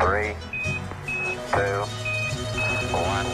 [0.00, 0.34] Three,
[1.52, 1.82] two,
[2.94, 3.26] one.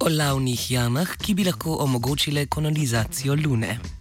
[0.00, 3.97] O lavnih jamah, ki bi lahko omogočile kolonizacijo Lune.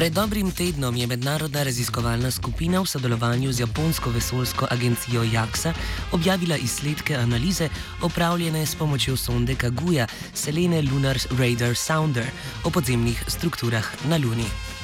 [0.00, 5.74] Pred dobrim tednom je mednarodna raziskovalna skupina v sodelovanju z japonsko vesoljsko agencijo JAXA
[6.12, 7.68] objavila izsledke analize
[8.02, 12.26] opravljene s pomočjo sonde Kaguya Selene Lunar Radar Sounder
[12.64, 14.79] o podzemnih strukturah na Luni.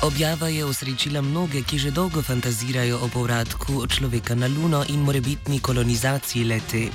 [0.00, 5.60] Objava je osrečila mnoge, ki že dolgo fantazirajo o povratku človeka na Luno in morebitni
[5.60, 6.88] kolonizaciji lete.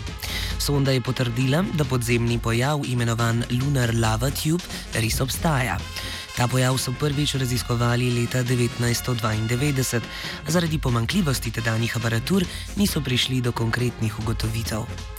[0.58, 4.66] Sonda je potrdila, da podzemni pojav imenovan Lunar Lava Tube
[4.98, 5.78] res obstaja.
[6.34, 10.02] Ta pojav so prvič raziskovali leta 1992,
[10.48, 12.42] zaradi pomankljivosti tedanjih aparatur
[12.76, 15.15] niso prišli do konkretnih ugotovitev.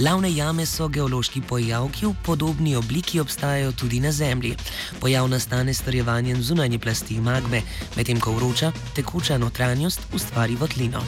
[0.00, 4.56] Lavne jame so geološki pojav, ki v podobni obliki obstajajo tudi na Zemlji.
[5.00, 7.62] Pojav nastane s strjevanjem zunanje plasti magme,
[7.96, 11.00] medtem ko vroča, tekoča notranjost ustvari votlino.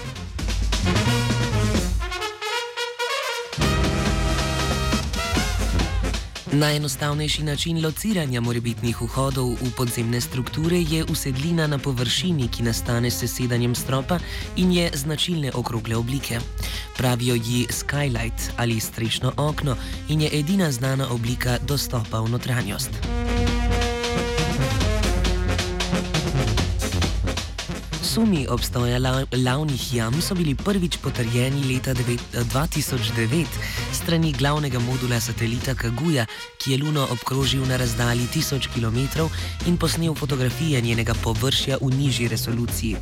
[6.53, 13.29] Najenostavnejši način lociranja morebitnih vhodov v podzemne strukture je usedlina na površini, ki nastane s
[13.29, 14.19] sedanjem stropa
[14.57, 16.41] in je značilne okrogle oblike.
[16.97, 19.77] Pravijo ji skylight ali strešno okno
[20.09, 23.28] in je edina znana oblika dostopa v notranjost.
[28.19, 33.45] Sumi obstoja la lavnih jam so bili prvič potrjeni leta 2009
[33.93, 36.27] strani glavnega modula satelita Kaguya,
[36.59, 39.29] ki je Luno obkrožil na razdalji 1000 km
[39.67, 42.97] in posnel fotografije njenega površja v nižji resoluciji.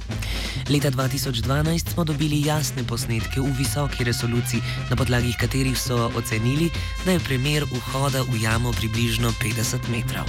[0.68, 6.70] Leta 2012 smo dobili jasne posnetke v visoki resoluciji, na podlagi katerih so ocenili,
[7.04, 10.28] da je primer vhoda v jamo približno 50 metrov.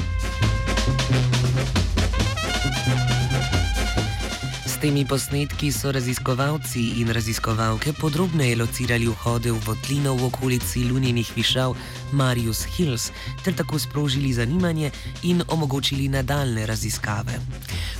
[4.77, 11.31] S temi posnetki so raziskovalci in raziskovalke podrobneje locirali vhode v votlino v okolici luninih
[11.33, 11.73] višav
[12.13, 13.09] Marius Hills
[13.41, 14.91] ter tako sprožili zanimanje
[15.23, 17.39] in omogočili nadaljne raziskave.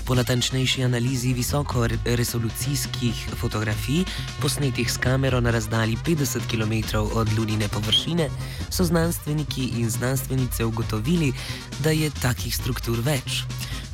[0.05, 4.05] Po natančnejši analizi visokoresolucijskih fotografij,
[4.41, 8.29] posnetih s kamero na razdalji 50 km od lunine površine,
[8.69, 11.33] so znanstveniki in znanstvenice ugotovili,
[11.79, 13.43] da je takih struktur več.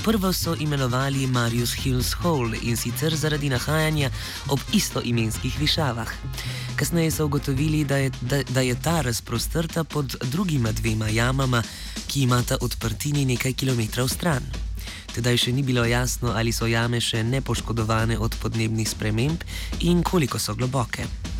[0.03, 4.09] Prvo so imenovali Marius Hills Hole in sicer zaradi nahajanja
[4.49, 6.11] ob istoimenskih višavah.
[6.75, 11.63] Kasneje so ugotovili, da je, da, da je ta razprostrta pod drugima dvema jamama,
[12.07, 14.43] ki imata odprtini nekaj kilometrov stran.
[15.15, 19.47] Tedaj še ni bilo jasno, ali so jame še nepoškodovane od podnebnih sprememb
[19.79, 21.32] in koliko so globoke.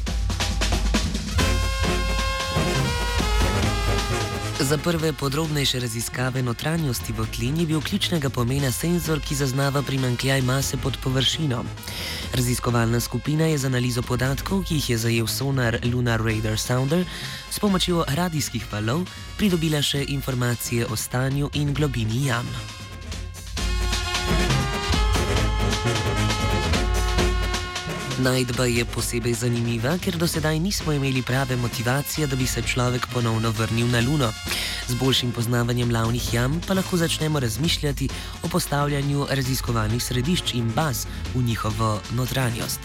[4.74, 10.78] Za prve podrobnejše raziskave notranjosti votlin je bil ključnega pomena senzor, ki zaznava primankljaj mase
[10.78, 11.64] pod površino.
[12.34, 17.06] Raziskovalna skupina je z analizo podatkov, ki jih je zajel sonar Lunar Radar Sounder,
[17.52, 19.06] s pomočjo radijskih valov
[19.38, 22.50] pridobila še informacije o stanju in globini jam.
[28.24, 33.08] Najdba je posebej zanimiva, ker do sedaj nismo imeli prave motivacije, da bi se človek
[33.12, 34.32] ponovno vrnil na Luno.
[34.88, 38.10] Z boljšim poznavanjem lavnih jam pa lahko začnemo razmišljati
[38.44, 42.80] o postavljanju raziskovalnih središč in baz v njihovo notranjost.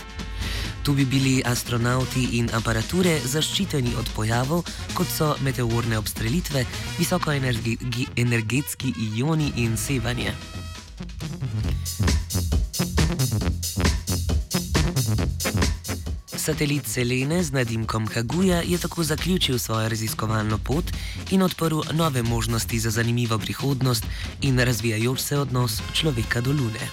[0.83, 6.67] Tu bi bili astronauti in aparature zaščiteni od pojavov, kot so meteorne obstrelitve,
[6.99, 10.58] visokoenergetski ioni in sevanje.
[16.49, 20.85] Satelit Selene z nadimkom Kaguja je tako zaključil svojo raziskovalno pot
[21.31, 24.05] in odprl nove možnosti za zanimivo prihodnost
[24.41, 26.89] in razvijajoč se odnos človeka do Lune.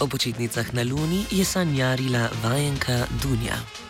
[0.00, 3.85] O počitnicah na Luni je sanjarila vajenka Dunja.